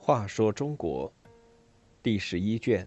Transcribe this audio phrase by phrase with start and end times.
[0.00, 1.10] 话说中国
[2.02, 2.86] 第十一卷：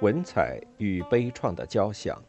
[0.00, 2.20] 文采与悲怆的交响。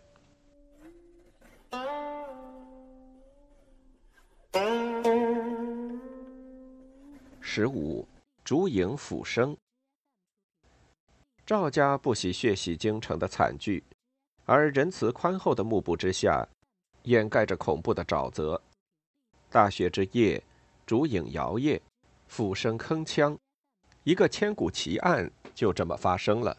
[7.41, 8.07] 十五，
[8.43, 9.57] 烛影斧声。
[11.43, 13.83] 赵家不喜血洗京城的惨剧，
[14.45, 16.47] 而仁慈宽厚的幕布之下，
[17.03, 18.61] 掩盖着恐怖的沼泽。
[19.49, 20.43] 大雪之夜，
[20.85, 21.79] 烛影摇曳，
[22.27, 23.37] 斧声铿锵。
[24.03, 26.57] 一个千古奇案就这么发生了。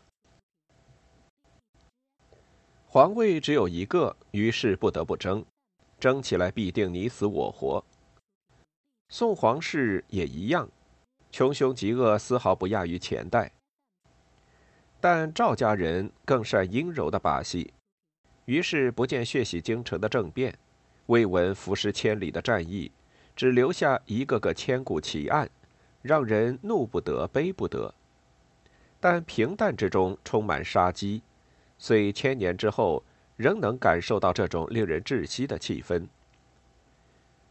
[2.87, 5.45] 皇位只有一个，于是不得不争，
[6.01, 7.84] 争起来必定你死我活。
[9.10, 10.68] 宋皇室也一样，
[11.30, 13.52] 穷凶极恶，丝毫不亚于前代。
[15.01, 17.73] 但赵家人更善阴柔的把戏，
[18.46, 20.59] 于是不见血洗京城的政变，
[21.08, 22.90] 未闻浮尸千里的战役，
[23.34, 25.50] 只留下一个个千古奇案。
[26.00, 27.92] 让人怒不得，悲不得，
[29.00, 31.23] 但平淡之中充满杀机，
[31.76, 33.02] 虽千年之后，
[33.37, 36.06] 仍能感受到这种令人窒息的气氛。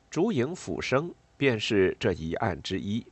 [0.10, 3.06] 烛影斧声便是这一案之一。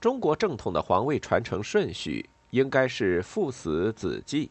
[0.00, 4.50] 中国正统的皇位传承顺序应该是父死子继，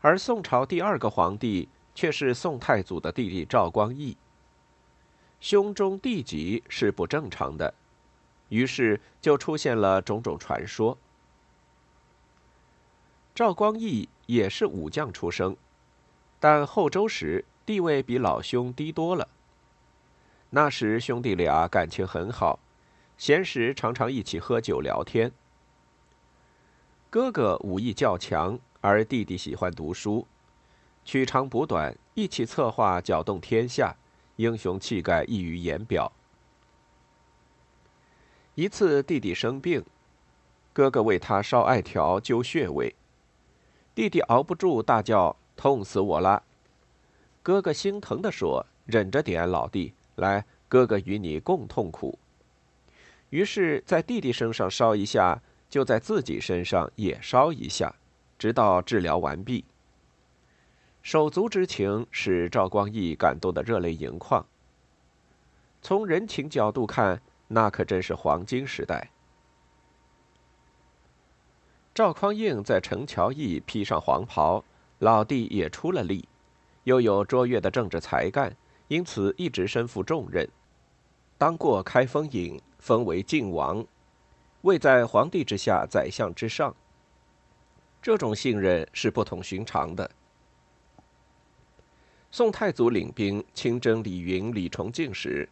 [0.00, 4.16] 而宋朝第二个皇帝却是宋太祖的弟弟赵光义。
[5.40, 7.74] 兄中弟及是不正常的，
[8.48, 10.96] 于是就出现了种种传说。
[13.34, 15.56] 赵光义也是武将出生，
[16.38, 19.26] 但后周时地位比老兄低多了。
[20.50, 22.58] 那时兄弟俩感情很好，
[23.16, 25.32] 闲时常常一起喝酒聊天。
[27.08, 30.26] 哥哥武艺较强，而弟弟喜欢读书，
[31.04, 33.96] 取长补短，一起策划搅动天下。
[34.36, 36.10] 英雄气概溢于言表。
[38.54, 39.84] 一次，弟弟生病，
[40.72, 42.94] 哥哥为他烧艾条灸穴位，
[43.94, 46.42] 弟弟熬不住，大叫：“痛死我了！”
[47.42, 52.18] 哥哥心疼的说：“忍着点，老弟，来，哥哥与你共痛苦。”
[53.28, 57.94] 于是，在弟弟身上烧一下，就在自己身上也烧一下，
[58.38, 59.64] 直到治疗完毕。
[61.02, 64.46] 手足之情使赵光义感动得热泪盈眶。
[65.82, 69.10] 从人情角度看，那可真是黄金时代。
[71.92, 74.64] 赵匡胤在陈桥驿披上黄袍，
[75.00, 76.26] 老弟也出了力，
[76.84, 80.48] 又有卓越的政治才干，因此一直身负重任。
[81.36, 83.84] 当过开封尹，封为晋王，
[84.62, 86.72] 位在皇帝之下，宰相之上。
[88.00, 90.08] 这种信任是不同寻常的。
[92.34, 95.46] 宋太祖领兵亲征李云、李崇敬时，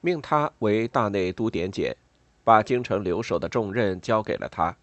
[0.00, 1.94] 命他为大内都点检，
[2.42, 4.74] 把京城留守的重任交给了他。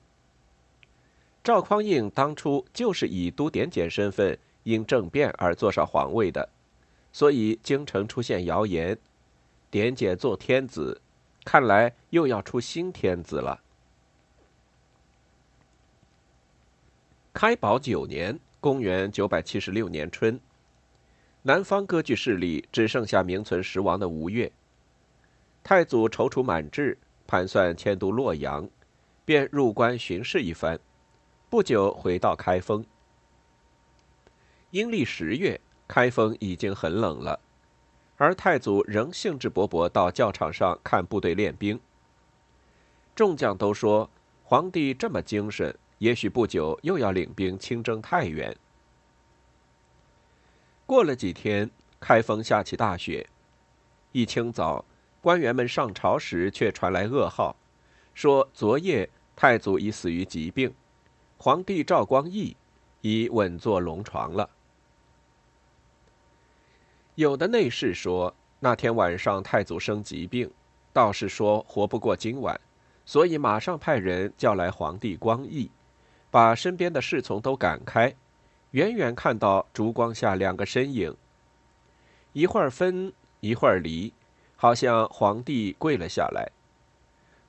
[1.44, 6.48] 赵匡胤当初就是以都点检身份因政变而坐上皇位的，
[7.12, 8.96] 所以京城出现谣言，
[9.72, 11.02] 点检做天子，
[11.44, 13.60] 看来又要出新天子了。
[17.34, 20.40] 开宝九年（公元976年春）。
[21.44, 24.52] 南方割据势力只剩下名存实亡的吴越。
[25.64, 28.70] 太祖踌躇满志，盘算迁都洛阳，
[29.26, 30.80] 便入关巡视一番。
[31.50, 32.86] 不久回到开封。
[34.70, 37.40] 阴历十月，开封已经很冷了，
[38.18, 41.80] 而太祖仍兴致勃勃到教场上看部队练兵。
[43.16, 44.10] 众将都说，
[44.44, 48.56] 皇帝这么精神，也许不久又要领兵亲征太原。
[50.92, 51.72] 过了几天，
[52.02, 53.26] 开封下起大雪。
[54.12, 54.84] 一清早，
[55.22, 57.56] 官员们上朝时，却传来噩耗，
[58.14, 60.74] 说昨夜太祖已死于疾病，
[61.38, 62.58] 皇帝赵光义
[63.00, 64.50] 已稳坐龙床了。
[67.16, 70.52] 有的内侍说，那天晚上太祖生疾病，
[70.92, 72.60] 道士说活不过今晚，
[73.06, 75.72] 所以马上派人叫来皇帝光义，
[76.30, 78.14] 把身边的侍从都赶开。
[78.72, 81.16] 远远看到烛光下两个身影，
[82.32, 84.14] 一会儿分，一会儿离，
[84.56, 86.50] 好像皇帝跪了下来。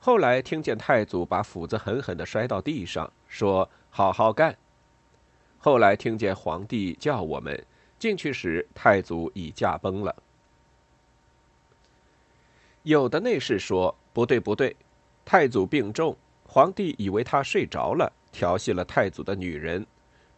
[0.01, 4.59] 后来听见太祖把斧子狠狠地摔到地上，说：“好好干。”
[5.59, 7.65] 后来听见皇帝叫我们
[8.01, 10.17] 进去时，太祖已驾崩了。
[12.83, 14.75] 有的内侍说：“不对，不对，
[15.25, 19.87] 太祖病重，皇帝以为他睡着了，调戏了太祖的女人。”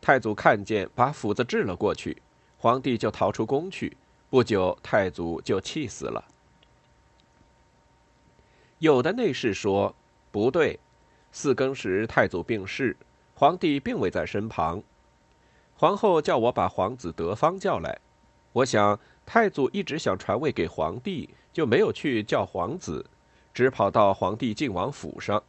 [0.04, 2.20] 太祖看见，把斧子掷了过去，
[2.58, 3.96] 皇帝就逃出宫去，
[4.28, 6.22] 不久，太祖就气死了。
[8.80, 9.96] 有的内侍说
[10.30, 10.78] 不对，
[11.32, 12.94] 四更时太祖病逝，
[13.34, 14.82] 皇帝并未在身旁。
[15.74, 17.98] 皇后叫我把皇子德方叫来，
[18.52, 23.06] 我想太祖一直想传位给皇帝，就没有去叫皇子，
[23.54, 25.42] 只跑到皇帝靖王府上。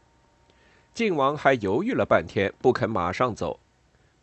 [0.94, 3.60] 靖王还犹豫了半天，不肯马上走。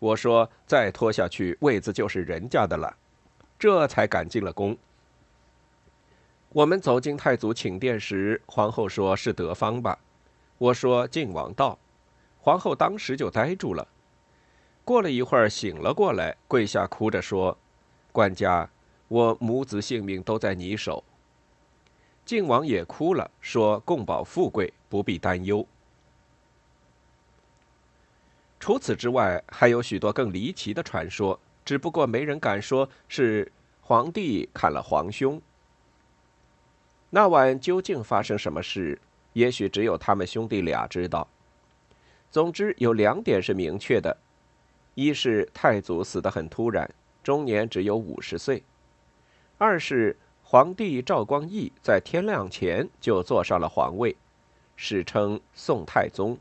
[0.03, 2.93] 我说再拖下去，位子就是人家的了，
[3.57, 4.77] 这才赶进了宫。
[6.49, 9.97] 我们走进太祖寝殿时，皇后说是德方吧？
[10.57, 11.79] 我说晋王到，
[12.37, 13.87] 皇后当时就呆住了。
[14.83, 17.57] 过了一会儿，醒了过来，跪下哭着说
[18.11, 18.69] ：“官家，
[19.07, 21.01] 我母子性命都在你手。”
[22.25, 25.65] 晋王也哭了，说：“共保富贵，不必担忧。”
[28.63, 33.51] 除此之外，还有许多更离奇的传说，只不过没人敢说是
[33.81, 35.41] 皇帝砍了皇兄。
[37.09, 38.97] 那晚究竟发生什么事？
[39.33, 41.27] 也许只有他们兄弟俩知道。
[42.31, 44.15] 总之有两点是明确的：
[44.95, 46.89] 一是太祖死得很突然，
[47.21, 48.63] 终年只有五十岁；
[49.57, 54.15] 二是皇帝赵光义在天亮前就坐上了皇位，
[54.77, 56.37] 史称宋太宗。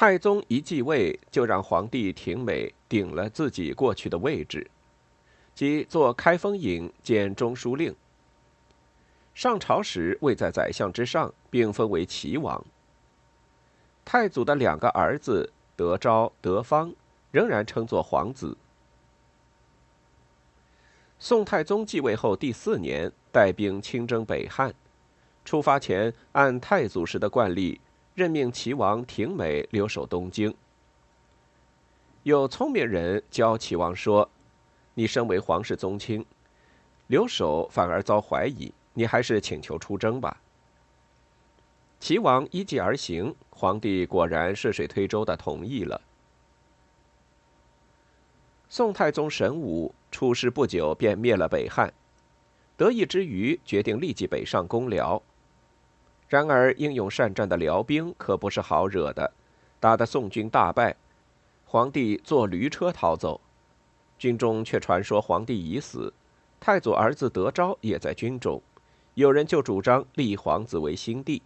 [0.00, 4.70] 太宗一继位，就让皇帝廷美顶了自己过去的位置，
[5.56, 7.92] 即做开封尹兼中书令。
[9.34, 12.64] 上朝时位在宰相之上，并封为齐王。
[14.04, 16.94] 太祖的两个儿子德昭、德方
[17.32, 18.56] 仍然称作皇子。
[21.18, 24.72] 宋太宗继位后第四年，带兵亲征北汉，
[25.44, 27.80] 出发前按太祖时的惯例，
[28.18, 30.52] 任命齐王廷美留守东京。
[32.24, 34.28] 有聪明人教齐王说
[34.94, 36.26] ：“你身为皇室宗亲，
[37.06, 40.42] 留守反而遭怀疑。”你还是请求出征吧。
[42.00, 46.00] 齐王依计而行，皇帝果然顺水推舟的同意了。
[48.68, 51.94] 宋太宗神武出师不久便灭了北汉，
[52.76, 55.22] 得意之余决定立即北上攻辽。
[56.28, 59.32] 然而英勇善战的辽兵可不是好惹的，
[59.80, 60.94] 打得宋军大败，
[61.64, 63.40] 皇帝坐驴车逃走，
[64.18, 66.12] 军中却传说皇帝已死，
[66.60, 68.62] 太祖儿子德昭也在军中。
[69.14, 71.42] 有人就主张立皇子为新帝，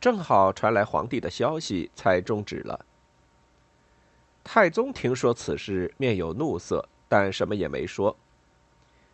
[0.00, 2.84] 正好传来皇帝的消息，才终止了。
[4.42, 8.16] 太宗听说此事，面有怒色，但什么也没说。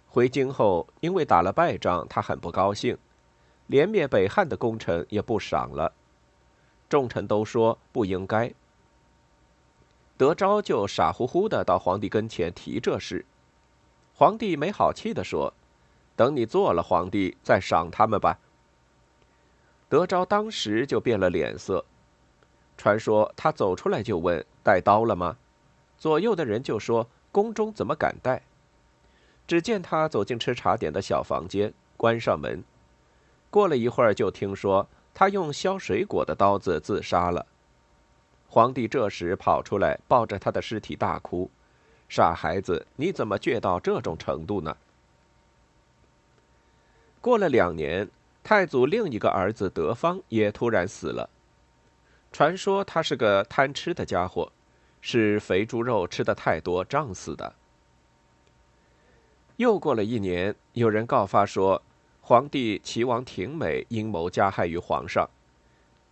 [0.08, 2.96] 回京后，因为打了败仗，他很不高兴，
[3.72, 5.94] 连灭北汉的功臣也不赏了。
[6.90, 8.52] 众臣都说不应该。
[10.18, 13.24] 德昭就傻乎乎的到皇帝跟前提这事，
[14.14, 15.54] 皇帝没好气的说。
[16.14, 18.38] 等你做了皇帝，再赏他们吧。
[19.88, 21.82] 德昭当时就变了脸色。
[22.76, 25.38] 传说他走出来就问：“带刀了吗？”
[25.96, 28.42] 左右的人就说：“宫中怎么敢带？”
[29.48, 32.62] 只见他走进吃茶点的小房间，关上门。
[33.52, 37.44] 过了一会儿，就听说他用削水果的刀子自杀了。
[38.48, 41.50] 皇帝这时跑出来，抱着他的尸体大哭
[42.08, 44.74] ：“傻孩子，你怎么倔到这种程度呢？”
[47.20, 48.08] 过了两年，
[48.42, 51.28] 太祖另一个儿子德方也突然死了。
[52.32, 54.50] 传说他是个贪吃的家伙，
[55.02, 57.54] 是肥猪肉吃的太多胀死的。
[59.56, 61.82] 又过了一年，有人告发说，
[62.24, 65.28] 皇帝齐王廷美阴谋加害于皇上，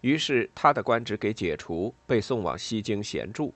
[0.01, 3.55] 于是他的官职给解除，被送往西京闲住。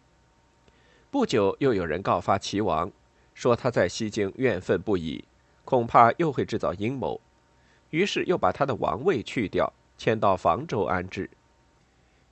[1.11, 2.93] 不久，又有人告发齐王，
[3.35, 5.25] 说他在西京怨愤不已，
[5.65, 7.21] 恐怕又会制造阴谋。
[7.91, 11.29] 于是又把他的王位去掉，迁到房州安置。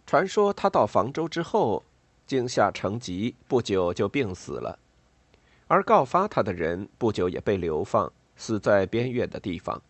[0.07, 1.83] 传说他到房州之后，
[2.29, 4.79] 惊吓成疾，不久就病死了。
[5.67, 9.83] 而告发他的人不久也被流放，死在边远的地方。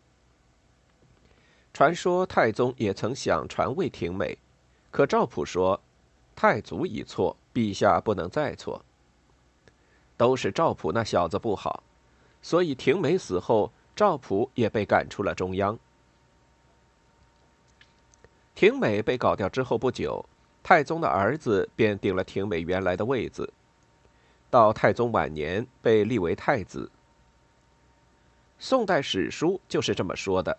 [1.72, 4.36] 传说太宗也曾想传位廷美，
[4.90, 5.80] 可赵普说
[6.36, 8.84] ：“太祖已错，陛下不能再错。”
[10.16, 11.82] 都是赵普那小子不好，
[12.42, 13.72] 所以廷美死后。
[13.94, 15.78] 赵普也被赶出了中央。
[18.54, 20.24] 廷美被搞掉之后不久，
[20.62, 23.52] 太宗的儿子便顶了廷美原来的位子。
[24.48, 26.90] 到太宗晚年，被立为太子。
[28.58, 30.56] 宋代史书就是这么说的。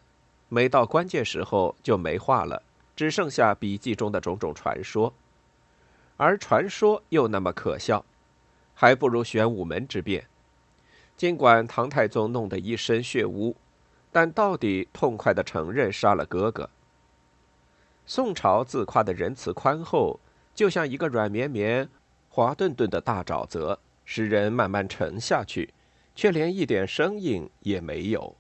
[0.54, 2.62] 每到关键时候就没话了，
[2.96, 5.12] 只剩下笔记中的种种传说。
[6.16, 8.06] 而传说又那么可笑，
[8.76, 10.28] 还不如玄武门之变。
[11.18, 13.56] 尽管唐太宗弄得一身血污，
[14.12, 16.70] 但到底痛快地承认杀了哥哥。
[18.06, 20.20] 宋朝自夸的仁慈宽厚，
[20.54, 21.90] 就像一个软绵绵、
[22.30, 25.74] 滑顿顿的大沼泽，使人慢慢沉下去，
[26.14, 28.36] 却连一点声音也没有。